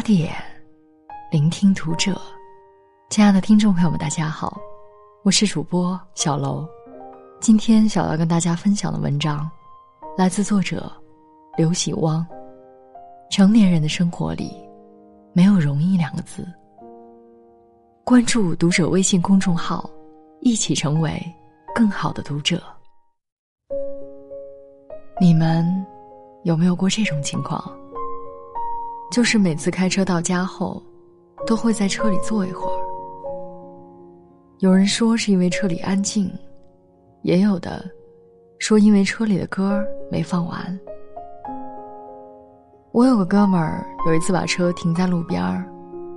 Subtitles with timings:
[0.00, 0.32] 八点，
[1.30, 2.18] 聆听读者。
[3.10, 4.58] 亲爱的听众朋友们，大家好，
[5.22, 6.66] 我是主播小楼。
[7.38, 9.46] 今天小楼跟大家分享的文章，
[10.16, 10.90] 来自作者
[11.58, 12.26] 刘喜汪。
[13.30, 14.50] 成年人的生活里，
[15.34, 16.48] 没有容易两个字。
[18.02, 19.90] 关注读者微信公众号，
[20.40, 21.22] 一起成为
[21.74, 22.62] 更好的读者。
[25.20, 25.62] 你们
[26.44, 27.70] 有没有过这种情况？
[29.10, 30.80] 就是每次开车到家后，
[31.44, 32.78] 都会在车里坐一会儿。
[34.60, 36.30] 有人说是因为车里安静，
[37.22, 37.84] 也有的
[38.58, 40.78] 说因为车里的歌没放完。
[42.92, 45.64] 我有个哥们儿，有一次把车停在路边儿，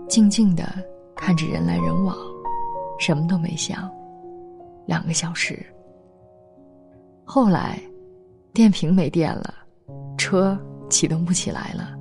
[0.08, 0.64] 静静的
[1.16, 2.16] 看着人来人往，
[3.00, 3.90] 什么都没想，
[4.86, 5.66] 两个小时。
[7.26, 7.82] 后来，
[8.54, 9.54] 电瓶没电了，
[10.18, 10.58] 车
[10.90, 11.98] 启动不起来了。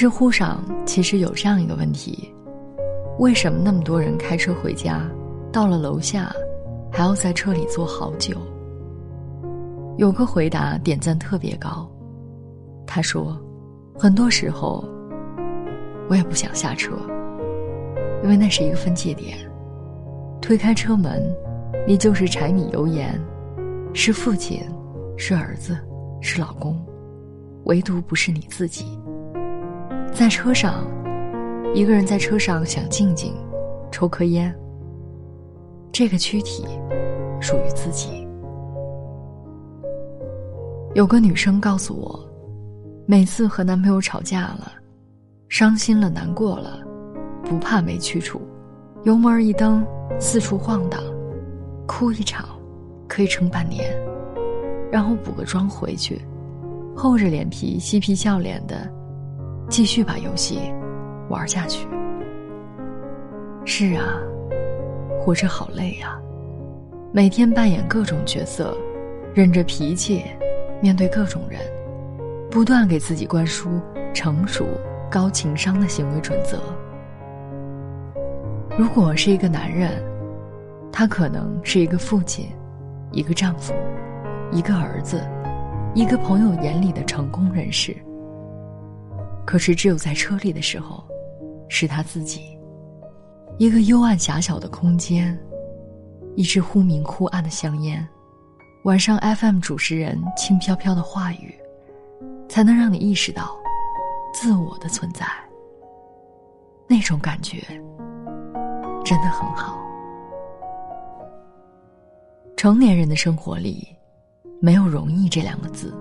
[0.00, 2.32] 知乎上其实有这样一个问题：
[3.18, 5.06] 为什么那么多人开车回家，
[5.52, 6.32] 到了楼下，
[6.90, 8.34] 还要在车里坐好久？
[9.98, 11.86] 有个回答点赞特别高，
[12.86, 13.38] 他说
[13.94, 14.82] ：“很多时候，
[16.08, 16.92] 我也不想下车，
[18.22, 19.36] 因为那是一个分界点。
[20.40, 21.22] 推开车门，
[21.86, 23.20] 你就是柴米油盐，
[23.92, 24.62] 是父亲，
[25.18, 25.76] 是儿子，
[26.22, 26.82] 是老公，
[27.64, 28.98] 唯独不是你自己。”
[30.12, 30.84] 在车上，
[31.74, 33.32] 一个人在车上想静静，
[33.90, 34.54] 抽颗烟。
[35.92, 36.64] 这个躯体
[37.40, 38.26] 属于自己。
[40.94, 42.20] 有个女生告诉我，
[43.06, 44.72] 每次和男朋友吵架了，
[45.48, 46.80] 伤心了、难过了，
[47.44, 48.42] 不怕没去处，
[49.04, 49.84] 油门一蹬，
[50.18, 51.00] 四处晃荡，
[51.86, 52.46] 哭一场，
[53.08, 53.96] 可以撑半年，
[54.90, 56.20] 然后补个妆回去，
[56.94, 58.92] 厚着脸皮嬉皮笑脸的。
[59.70, 60.60] 继续把游戏
[61.28, 61.86] 玩下去。
[63.64, 64.20] 是啊，
[65.20, 66.20] 活着好累啊，
[67.12, 68.76] 每天扮演各种角色，
[69.32, 70.24] 忍着脾气，
[70.82, 71.60] 面对各种人，
[72.50, 73.70] 不断给自己灌输
[74.12, 74.66] 成熟、
[75.08, 76.58] 高情商的行为准则。
[78.76, 80.02] 如果是一个男人，
[80.90, 82.48] 他可能是一个父亲，
[83.12, 83.72] 一个丈夫，
[84.50, 85.22] 一个儿子，
[85.94, 87.96] 一个朋友眼里的成功人士。
[89.50, 91.04] 可是，只有在车里的时候，
[91.68, 92.56] 是他自己。
[93.58, 95.36] 一个幽暗狭小的空间，
[96.36, 98.08] 一支忽明忽暗的香烟，
[98.84, 101.52] 晚上 FM 主持人轻飘飘的话语，
[102.48, 103.56] 才能让你意识到
[104.32, 105.26] 自我的存在。
[106.86, 107.60] 那种感觉
[109.04, 109.80] 真的很好。
[112.56, 113.88] 成年人的生活里，
[114.60, 115.92] 没有容易这两个字。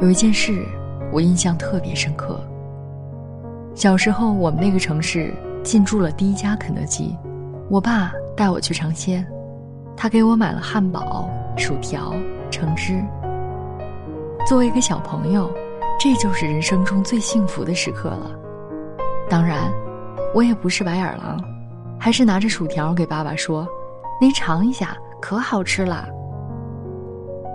[0.00, 0.64] 有一件事。
[1.12, 2.40] 我印象特别深刻。
[3.74, 7.16] 小时候，我们那个城市进驻了第一家肯德基，
[7.68, 9.26] 我爸带我去尝鲜，
[9.96, 12.12] 他给我买了汉堡、薯条、
[12.50, 13.02] 橙汁。
[14.46, 15.50] 作为一个小朋友，
[15.98, 18.30] 这就是人生中最幸福的时刻了。
[19.28, 19.72] 当然，
[20.34, 21.40] 我也不是白眼狼，
[21.98, 23.66] 还是拿着薯条给爸爸说
[24.20, 26.08] ：“您尝一下，可好吃了。”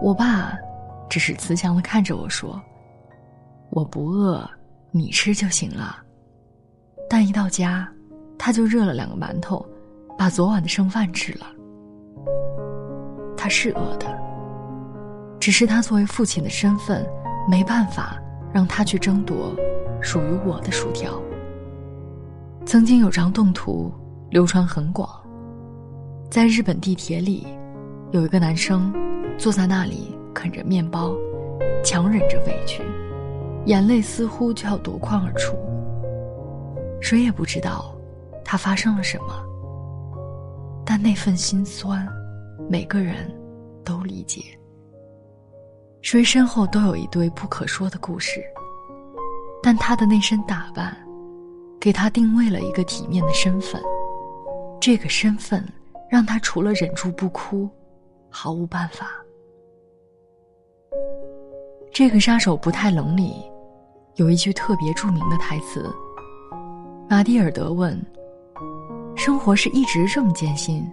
[0.01, 0.53] 我爸
[1.09, 2.59] 只是慈祥的看着我说。
[3.69, 4.49] 我不饿，
[4.91, 5.97] 你吃就行了。
[7.09, 7.87] 但一到家，
[8.37, 9.65] 他就热了两个馒头，
[10.17, 11.45] 把昨晚的剩饭吃了。
[13.35, 14.07] 他是饿的，
[15.39, 17.05] 只是他作为父亲的身份，
[17.49, 18.19] 没办法
[18.53, 19.55] 让他去争夺
[20.01, 21.21] 属于我的薯条。
[22.65, 23.93] 曾经有张动图
[24.31, 25.07] 流传很广，
[26.31, 27.45] 在日本地铁里，
[28.11, 28.91] 有一个男生
[29.37, 31.13] 坐在那里啃着面包，
[31.83, 32.81] 强忍着委屈。
[33.65, 35.55] 眼泪似乎就要夺眶而出。
[37.01, 37.95] 谁也不知道，
[38.43, 39.43] 他发生了什么。
[40.85, 42.07] 但那份心酸，
[42.69, 43.15] 每个人
[43.83, 44.41] 都理解。
[46.01, 48.43] 谁身后都有一堆不可说的故事。
[49.63, 50.95] 但他的那身打扮，
[51.79, 53.81] 给他定位了一个体面的身份。
[54.79, 55.68] 这个身份，
[56.07, 57.68] 让他除了忍住不哭，
[58.29, 59.07] 毫无办法。
[61.91, 63.44] 这个杀手不太冷里。
[64.15, 65.94] 有一句特别著名的台词。
[67.09, 68.01] 马蒂尔德问
[69.15, 70.89] ：“生活是一直这么艰辛，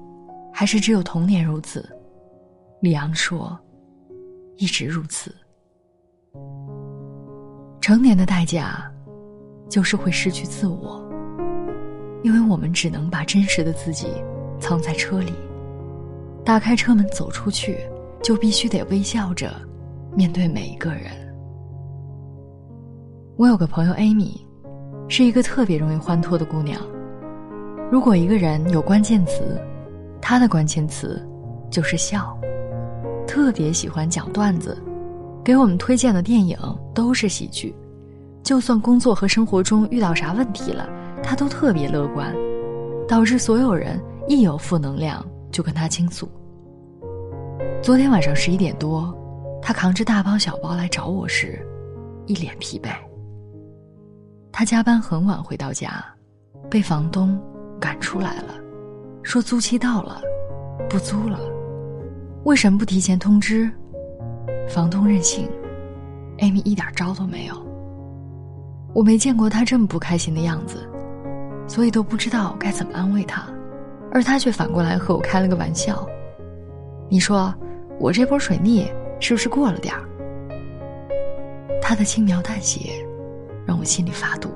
[0.53, 1.89] 还是只有童年如此？”
[2.83, 3.57] 里昂说
[4.59, 5.33] ：“一直如此。”
[7.81, 8.91] 成年的代价，
[9.69, 11.01] 就是会失去自我，
[12.25, 14.09] 因为我们只能把真实的自己
[14.59, 15.33] 藏在车里，
[16.45, 17.79] 打开车门走出去，
[18.21, 19.55] 就必须得微笑着
[20.17, 21.22] 面对每一个人。
[23.43, 24.37] 我有个朋友 Amy，
[25.09, 26.81] 是一个特别容易欢脱的姑娘。
[27.91, 29.61] 如果一个人有关键词，
[30.21, 31.21] 她的关键词
[31.69, 32.39] 就是笑。
[33.27, 34.81] 特别喜欢讲段子，
[35.43, 36.57] 给我们推荐的电影
[36.95, 37.75] 都是喜剧。
[38.45, 40.89] 就算工作和生活中遇到啥问题了，
[41.21, 42.33] 她都特别乐观，
[43.09, 46.29] 导致所有人一有负能量就跟她倾诉。
[47.83, 49.13] 昨天晚上十一点多，
[49.61, 51.59] 她扛着大包小包来找我时，
[52.27, 52.89] 一脸疲惫。
[54.53, 56.05] 他加班很晚回到家，
[56.71, 57.41] 被房东
[57.81, 58.55] 赶出来了，
[59.23, 60.21] 说租期到了，
[60.91, 61.41] 不租了。
[62.45, 63.71] 为什么不提前通知？
[64.69, 65.49] 房东任性
[66.39, 67.67] ，Amy 一点招都没有。
[68.93, 70.87] 我没见过他这么不开心的样子，
[71.67, 73.47] 所以都不知道该怎么安慰他，
[74.13, 76.07] 而他却反过来和我开了个玩笑。
[77.09, 77.55] 你说
[77.99, 78.87] 我这波水逆
[79.19, 80.03] 是不是过了点儿？
[81.81, 83.03] 他的轻描淡写。
[83.67, 84.51] 让我心里发堵。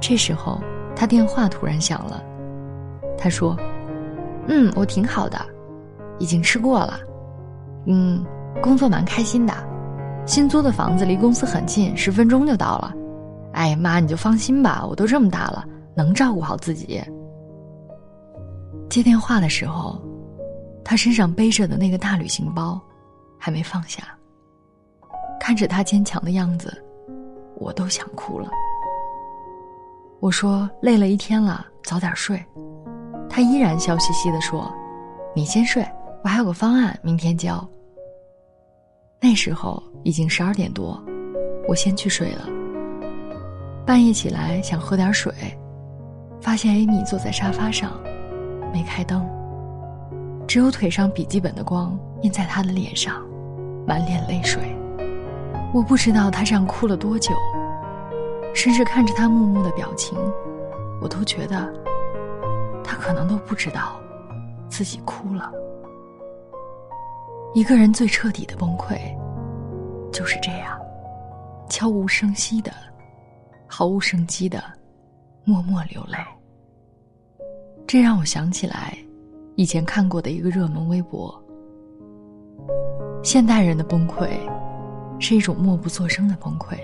[0.00, 0.60] 这时候，
[0.96, 2.22] 他电话突然响了。
[3.18, 3.56] 他说
[4.48, 5.38] ：“嗯，我挺好的，
[6.18, 7.00] 已经吃过了。
[7.86, 8.24] 嗯，
[8.62, 9.54] 工作蛮开心的，
[10.26, 12.94] 新租的房子离公司很近，十分钟就到了。
[13.52, 17.02] 哎妈，你就放心吧，我都这么大了，能照顾好自己。”
[18.88, 20.00] 接电话的时候，
[20.84, 22.80] 他身上背着的那个大旅行包
[23.38, 24.02] 还没放下。
[25.38, 26.82] 看着他坚强的样子。
[27.60, 28.48] 我都想哭了。
[30.18, 32.42] 我说累了一天了，早点睡。
[33.28, 34.72] 他依然笑嘻嘻的说
[35.36, 35.86] ：“你先睡，
[36.24, 37.64] 我还有个方案，明天交。”
[39.20, 40.98] 那时候已经十二点多，
[41.68, 42.48] 我先去睡了。
[43.86, 45.32] 半夜起来想喝点水，
[46.40, 47.92] 发现艾米坐在沙发上，
[48.72, 49.28] 没开灯，
[50.46, 53.22] 只有腿上笔记本的光映在她的脸上，
[53.86, 54.62] 满脸泪水。
[55.72, 57.32] 我不知道他这样哭了多久，
[58.54, 60.18] 甚至看着他木木的表情，
[61.00, 61.72] 我都觉得
[62.84, 64.00] 他可能都不知道
[64.68, 65.50] 自己哭了。
[67.54, 68.98] 一个人最彻底的崩溃
[70.12, 70.78] 就是这样，
[71.68, 72.72] 悄无声息的、
[73.66, 74.62] 毫无生机的
[75.44, 76.18] 默默流泪。
[77.86, 78.96] 这让我想起来
[79.56, 81.42] 以前看过的一个热门微博：
[83.22, 84.28] 现代人的崩溃。
[85.22, 86.78] 是一种默不作声的崩溃，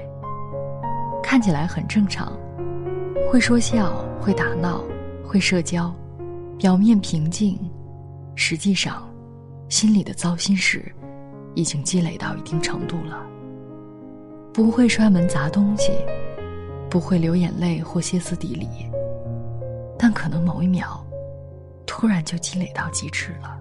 [1.29, 2.33] 看起来很正常，
[3.29, 4.85] 会说笑，会打闹，
[5.27, 5.93] 会社交，
[6.57, 7.59] 表面平静，
[8.37, 9.03] 实际上，
[9.69, 10.81] 心里的糟心事
[11.57, 13.27] 已经积累到一定程度了。
[14.55, 15.91] 不会摔门砸东西，
[16.89, 18.69] 不会流眼泪或歇斯底里，
[19.99, 21.05] 但可能某一秒，
[21.85, 23.59] 突然就积累到极致了，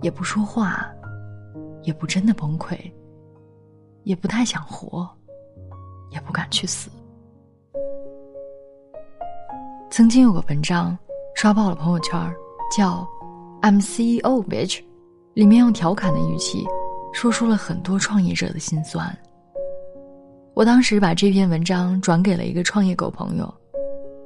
[0.00, 0.90] 也不说话，
[1.82, 2.74] 也不真的崩溃。
[4.04, 5.06] 也不太想活，
[6.14, 6.88] 也不敢去死。
[9.90, 10.96] 曾经有个文章
[11.34, 12.18] 刷爆了朋友圈，
[12.74, 13.06] 叫
[13.60, 14.78] 《I'm CEO Bitch》，
[15.34, 16.64] 里面用调侃的语气
[17.12, 19.16] 说出了很多创业者的心酸。
[20.54, 23.52] 我当时把这篇文章转给了一个创业狗朋友，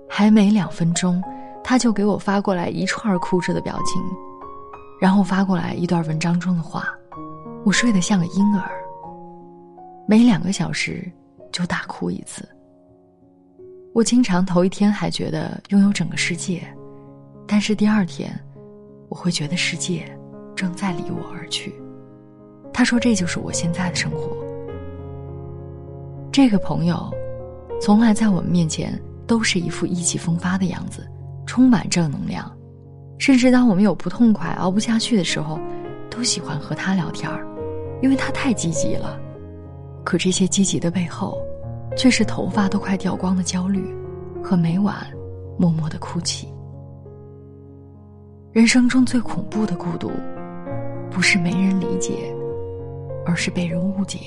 [0.08, 1.22] 还没两分钟，
[1.64, 4.02] 他就给我发过来一串哭着的表情，
[5.00, 6.88] 然后发过来一段文章中的话，
[7.64, 8.70] 我睡得像个婴儿。
[10.06, 11.10] 每两个小时
[11.52, 12.48] 就大哭一次。
[13.94, 16.62] 我经常头一天还觉得拥有整个世界，
[17.46, 18.38] 但是第二天，
[19.08, 20.04] 我会觉得世界
[20.54, 21.74] 正在离我而去。
[22.72, 24.36] 他说：“这就是我现在的生活。”
[26.30, 27.10] 这个朋友，
[27.80, 31.04] 从来在我们面前都是一副意气风发的样子，
[31.44, 32.54] 充满正能量，
[33.18, 35.58] 甚至当我们有不痛快、熬不下去的时候，
[36.08, 37.44] 都喜欢和他聊天儿，
[38.00, 39.18] 因为他太积极了。
[40.08, 41.36] 可这些积极的背后，
[41.94, 43.94] 却是头发都快掉光的焦虑，
[44.42, 45.06] 和每晚
[45.58, 46.48] 默默的哭泣。
[48.52, 50.10] 人生中最恐怖的孤独，
[51.10, 52.34] 不是没人理解，
[53.26, 54.18] 而是被人误解。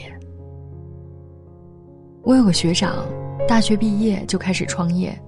[2.22, 3.04] 我有个学长，
[3.48, 5.20] 大学毕业就开始创业，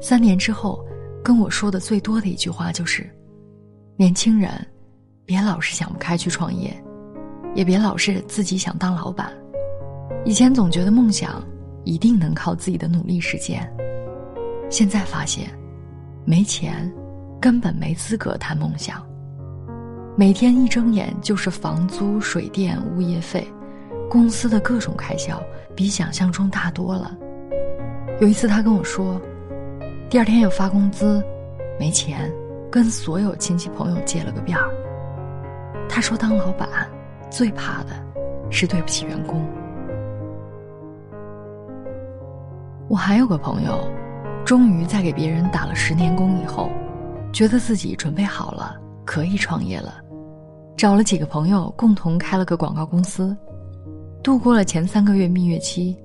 [0.00, 0.78] 三年之后，
[1.20, 3.10] 跟我说的最多的一句话就是
[3.98, 4.52] ：“年轻人，
[5.24, 6.72] 别老是想不开去创业，
[7.56, 9.32] 也别老是自己想当老板。”
[10.24, 11.42] 以前总觉得梦想
[11.84, 13.66] 一定能靠自己的努力实现，
[14.68, 15.48] 现在发现，
[16.26, 16.92] 没钱，
[17.40, 19.02] 根本没资格谈梦想。
[20.16, 23.46] 每天一睁眼就是房租、水电、物业费，
[24.10, 25.42] 公司的各种开销
[25.74, 27.16] 比想象中大多了。
[28.20, 29.18] 有一次他跟我说，
[30.10, 31.24] 第二天要发工资，
[31.78, 32.30] 没钱，
[32.70, 34.68] 跟所有亲戚朋友借了个遍儿。
[35.88, 36.68] 他说当老板
[37.30, 37.94] 最怕的
[38.50, 39.42] 是对不起员工。
[42.90, 43.88] 我还有个朋友，
[44.44, 46.68] 终于在给别人打了十年工以后，
[47.32, 50.00] 觉得自己准备好了，可以创业了，
[50.76, 53.36] 找了几个朋友共同开了个广告公司。
[54.24, 55.96] 度过了前三个月蜜月期，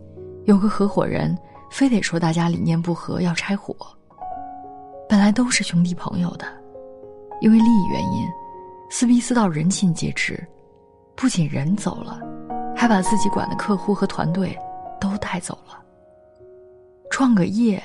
[0.44, 1.36] 有个合伙人
[1.72, 3.75] 非得说大家理念不合要拆伙。
[5.10, 6.46] 本来都是兄弟朋友的，
[7.42, 8.27] 因为利益原因，
[8.92, 10.39] 撕逼撕到人尽皆知，
[11.15, 12.22] 不仅人走了，
[12.75, 14.56] 还把自己管的客户和团队
[15.01, 15.82] 都带走了。
[17.09, 17.81] 创个业，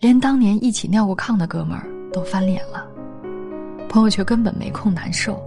[0.00, 2.86] 连当年一起尿过炕的哥们儿都翻脸了，
[3.88, 5.42] 朋友却根本没空难受，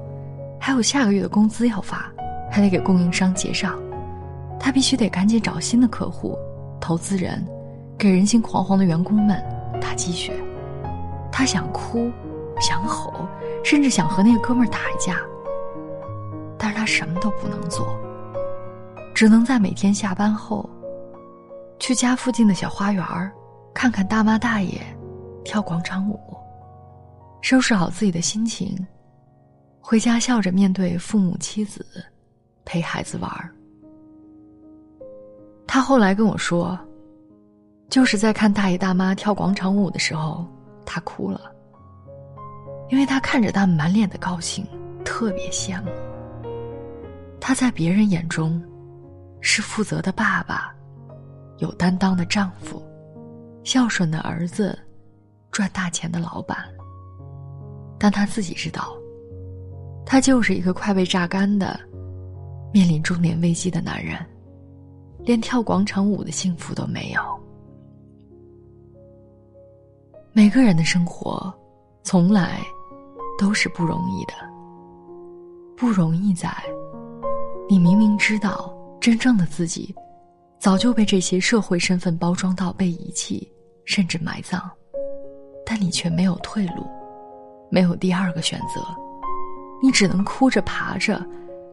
[0.60, 2.12] 还有下个月的工资要发，
[2.50, 3.80] 还得给供应商结账。
[4.60, 6.36] 他必须得赶紧找新的客户、
[6.80, 7.46] 投资人，
[7.98, 9.44] 给人心惶惶的员工们
[9.80, 10.34] 打鸡血。
[11.32, 12.12] 他想哭，
[12.60, 13.28] 想吼，
[13.64, 15.18] 甚至想和那个哥们儿打一架。
[16.58, 17.88] 但是他什么都不能做，
[19.14, 20.68] 只能在每天下班后，
[21.80, 23.32] 去家附近的小花园儿，
[23.74, 24.82] 看看大妈大爷
[25.44, 26.20] 跳广场舞，
[27.42, 28.76] 收拾好自己的心情，
[29.80, 31.86] 回家笑着面对父母妻子，
[32.66, 33.54] 陪孩子玩儿。
[35.66, 36.78] 他后来跟我说，
[37.90, 40.46] 就是在看大爷大妈跳广场舞的时候，
[40.86, 41.42] 他哭了，
[42.90, 44.66] 因为他看着他们满脸的高兴，
[45.06, 45.92] 特别羡慕。
[47.40, 48.62] 他在别人眼中，
[49.40, 50.74] 是负责的爸爸，
[51.58, 52.82] 有担当的丈夫，
[53.64, 54.78] 孝顺的儿子，
[55.52, 56.58] 赚大钱的老板。
[58.00, 58.96] 但他自己知道，
[60.06, 61.80] 他就是一个快被榨干的，
[62.74, 64.18] 面临中年危机的男人。
[65.24, 67.22] 连跳广场舞的幸福都没有。
[70.32, 71.54] 每个人的生活，
[72.02, 72.62] 从来
[73.38, 74.34] 都是不容易的。
[75.76, 76.50] 不容易在，
[77.68, 79.94] 你明明知道真正的自己，
[80.60, 83.52] 早就被这些社会身份包装到被遗弃，
[83.86, 84.62] 甚至埋葬，
[85.66, 86.86] 但你却没有退路，
[87.70, 88.86] 没有第二个选择，
[89.82, 91.24] 你只能哭着爬着，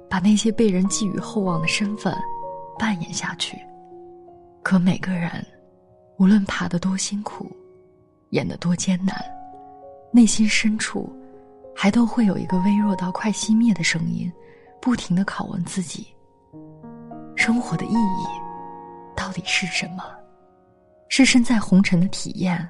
[0.09, 2.15] 把那些被人寄予厚望的身份。
[2.77, 3.57] 扮演下去，
[4.61, 5.31] 可每个人，
[6.19, 7.49] 无论爬得多辛苦，
[8.31, 9.17] 演得多艰难，
[10.13, 11.09] 内心深处，
[11.73, 14.31] 还都会有一个微弱到快熄灭的声音，
[14.83, 16.09] 不停的拷问自己：
[17.37, 18.27] 生活的意义
[19.25, 20.05] 到底是什么？
[21.09, 22.69] 是身在红尘的体验，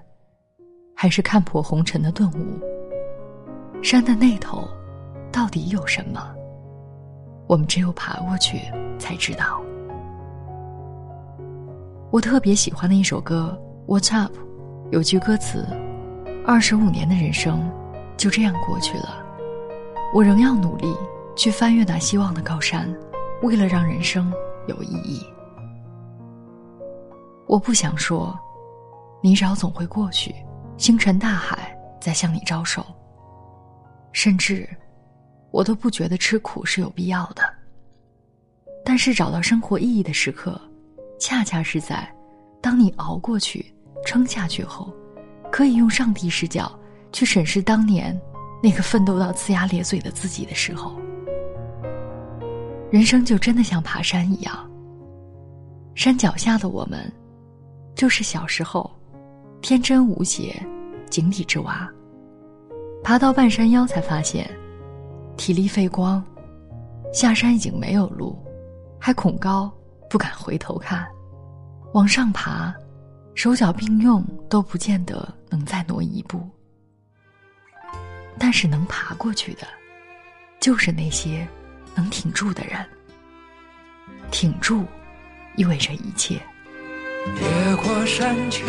[0.95, 3.83] 还是看破红尘的顿悟？
[3.83, 4.69] 山的那头，
[5.33, 6.33] 到底有什么？
[7.49, 8.61] 我们只有爬过去，
[9.01, 9.61] 才知道。
[12.13, 13.59] 我特别喜欢的一首歌
[13.93, 14.33] 《What's Up》，
[14.93, 15.67] 有句歌词
[16.47, 17.69] ：“二十五年的人生
[18.17, 19.27] 就这样过去了，
[20.15, 20.95] 我仍要努力
[21.35, 22.89] 去翻越那希望的高山，
[23.43, 24.33] 为了让人生
[24.69, 25.27] 有意义。”
[27.47, 28.39] 我不想说，
[29.23, 30.35] 泥沼总会过去，
[30.77, 32.85] 星辰大海在向你招手。
[34.13, 34.69] 甚至，
[35.51, 37.43] 我都不觉得吃苦是有必要的。
[38.85, 40.61] 但是找到生活意义的时刻。
[41.17, 42.13] 恰恰是在，
[42.61, 43.73] 当你熬过去、
[44.05, 44.93] 撑下去后，
[45.51, 46.71] 可以用上帝视角
[47.13, 48.21] 去审视当年
[48.63, 50.99] 那个奋斗到呲牙咧嘴的自己的时候，
[52.91, 54.71] 人生就真的像爬山一样。
[55.95, 57.11] 山脚下的我们，
[58.05, 58.95] 就是小时候
[59.63, 60.63] 天真无邪、
[61.09, 61.91] 井底之蛙。
[63.03, 64.47] 爬到半山腰才发现，
[65.39, 66.23] 体力费光，
[67.15, 68.39] 下山已经没有路，
[69.01, 69.73] 还恐高。
[70.11, 71.09] 不敢回头看，
[71.95, 72.75] 往上爬，
[73.35, 76.47] 手脚并用都不见得能再挪一步。
[78.39, 79.67] 但是能爬过去的，
[80.61, 81.49] 就是那些
[81.95, 82.85] 能挺住的人。
[84.31, 84.85] 挺住，
[85.57, 86.39] 意味着一切。
[87.33, 88.65] 越过山丘，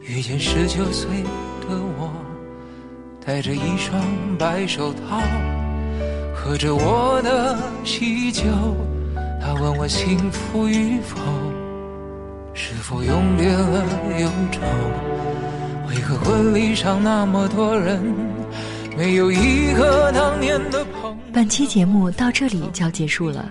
[0.00, 1.22] 遇见十九岁
[1.60, 2.10] 的我，
[3.24, 4.00] 戴着一双
[4.38, 5.20] 白手套，
[6.34, 8.44] 喝着我的喜酒。
[9.40, 11.18] 他问我幸福与否，
[12.54, 13.84] 是否永别了
[14.20, 14.60] 忧愁？
[15.88, 18.02] 为何婚礼上那么多人，
[18.96, 21.16] 没有一个当年的朋友？
[21.32, 23.50] 本期节目到这里就要结束了，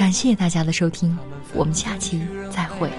[0.00, 1.14] 感谢大家的收听，
[1.52, 2.90] 我们下期再会。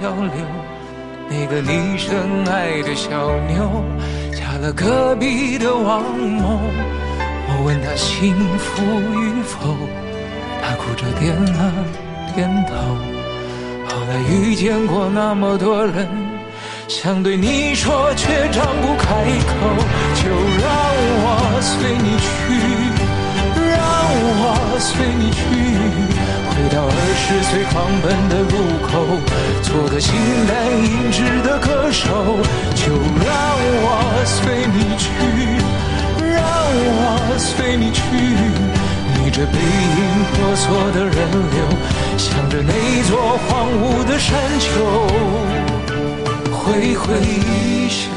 [1.27, 3.09] 那个你深爱的小
[3.47, 3.83] 妞，
[4.31, 6.59] 嫁了隔壁的王某。
[7.47, 8.83] 我问她幸福
[9.19, 9.75] 与否，
[10.61, 11.73] 她哭着点了。
[12.35, 12.75] 点头。
[13.89, 16.07] 后来遇见过那么多人，
[16.87, 19.55] 想对你说却张不开口。
[20.21, 20.69] 就让
[21.23, 21.97] 我随
[27.51, 29.19] 二十岁狂奔的路口，
[29.61, 30.15] 做个形
[30.47, 32.07] 单影只的歌手，
[32.73, 33.27] 就让
[33.83, 35.11] 我随你去，
[36.31, 37.99] 让我随你去，
[39.19, 41.13] 逆着背影婆娑的人
[41.51, 41.59] 流，
[42.17, 44.69] 向着那座荒芜的山丘
[46.55, 48.07] 挥挥衣袖。